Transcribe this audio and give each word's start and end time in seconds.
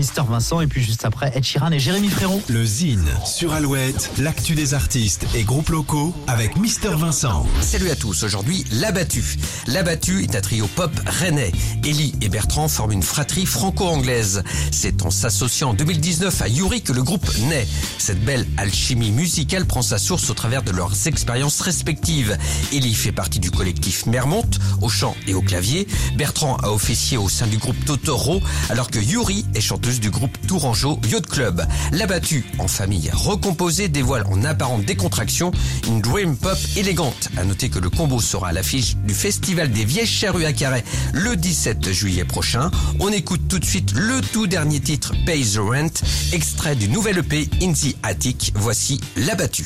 Mister 0.00 0.22
Vincent 0.26 0.62
et 0.62 0.66
puis 0.66 0.82
juste 0.82 1.04
après 1.04 1.30
Ed 1.34 1.44
Sheeran 1.44 1.72
et 1.72 1.78
Jérémy 1.78 2.08
Frérot. 2.08 2.40
Le 2.48 2.64
Zine 2.64 3.04
sur 3.26 3.52
Alouette, 3.52 4.10
l'actu 4.16 4.54
des 4.54 4.72
artistes 4.72 5.26
et 5.34 5.42
groupes 5.42 5.68
locaux 5.68 6.14
avec 6.26 6.56
Mister 6.56 6.88
Vincent. 6.96 7.46
Salut 7.60 7.90
à 7.90 7.96
tous, 7.96 8.22
aujourd'hui 8.22 8.64
L'Abattu. 8.72 9.36
L'Abattu 9.66 10.22
est 10.22 10.34
un 10.34 10.40
trio 10.40 10.66
pop 10.74 10.90
rennais. 11.04 11.52
Ellie 11.84 12.14
et 12.22 12.30
Bertrand 12.30 12.68
forment 12.68 12.92
une 12.92 13.02
fratrie 13.02 13.44
franco-anglaise. 13.44 14.42
C'est 14.70 15.02
en 15.02 15.10
s'associant 15.10 15.68
en 15.68 15.74
2019 15.74 16.40
à 16.40 16.48
Yuri 16.48 16.80
que 16.80 16.94
le 16.94 17.02
groupe 17.02 17.30
naît. 17.50 17.68
Cette 17.98 18.24
belle 18.24 18.46
alchimie 18.56 19.10
musicale 19.10 19.66
prend 19.66 19.82
sa 19.82 19.98
source 19.98 20.30
au 20.30 20.34
travers 20.34 20.62
de 20.62 20.70
leurs 20.70 21.08
expériences 21.08 21.60
respectives. 21.60 22.38
Ellie 22.72 22.94
fait 22.94 23.12
partie 23.12 23.38
du 23.38 23.50
collectif 23.50 24.06
Mermont, 24.06 24.48
au 24.80 24.88
chant 24.88 25.14
et 25.26 25.34
au 25.34 25.42
clavier. 25.42 25.86
Bertrand 26.16 26.56
a 26.56 26.70
officié 26.70 27.18
au 27.18 27.28
sein 27.28 27.46
du 27.46 27.58
groupe 27.58 27.84
Totoro, 27.84 28.40
alors 28.70 28.90
que 28.90 28.98
Yuri 28.98 29.44
est 29.54 29.60
chanteuse 29.60 29.89
du 29.98 30.10
groupe 30.10 30.36
Tourangeau 30.46 31.00
Yacht 31.10 31.26
Club. 31.26 31.64
L'Abattu, 31.92 32.44
en 32.58 32.68
famille 32.68 33.10
recomposée, 33.12 33.88
dévoile 33.88 34.24
en 34.30 34.44
apparente 34.44 34.84
décontraction 34.84 35.50
une 35.88 36.00
dream 36.00 36.36
pop 36.36 36.58
élégante. 36.76 37.30
À 37.36 37.44
noter 37.44 37.70
que 37.70 37.78
le 37.78 37.90
combo 37.90 38.20
sera 38.20 38.48
à 38.48 38.52
l'affiche 38.52 38.96
du 38.96 39.14
Festival 39.14 39.70
des 39.72 39.84
Vieilles 39.84 40.06
Charrues 40.06 40.44
à 40.44 40.52
Carré 40.52 40.84
le 41.12 41.34
17 41.34 41.90
juillet 41.92 42.24
prochain. 42.24 42.70
On 43.00 43.08
écoute 43.10 43.48
tout 43.48 43.58
de 43.58 43.64
suite 43.64 43.92
le 43.96 44.20
tout 44.20 44.46
dernier 44.46 44.80
titre 44.80 45.14
Pay 45.26 45.42
the 45.42 45.58
Rent, 45.58 46.04
extrait 46.32 46.76
du 46.76 46.88
nouvel 46.88 47.18
EP 47.18 47.48
In 47.62 47.72
the 47.72 47.96
Attic. 48.02 48.52
Voici 48.54 49.00
L'Abattu. 49.16 49.64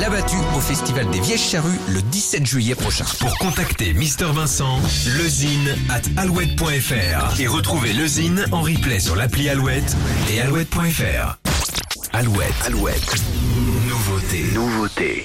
L'Abattu 0.00 0.36
au 0.56 0.60
Festival 0.60 1.10
des 1.10 1.20
Vieilles 1.20 1.36
Charrues 1.36 1.78
le 1.88 2.00
17 2.00 2.46
juillet 2.46 2.74
prochain. 2.74 3.04
Pour 3.18 3.36
contacter 3.36 3.92
Mister 3.92 4.28
Vincent, 4.32 4.80
lezine 5.18 5.76
at 5.90 6.00
alouette.fr 6.16 7.38
et 7.38 7.46
retrouver 7.46 7.92
le 7.92 8.06
Zine 8.06 8.46
en 8.50 8.62
replay 8.62 8.98
sur 8.98 9.14
l'appli 9.14 9.50
Alouette 9.50 9.94
et 10.32 10.40
alouette.fr. 10.40 11.38
Alouette, 12.14 12.54
Alouette. 12.64 13.14
Nouveauté, 13.86 14.44
nouveauté. 14.54 15.24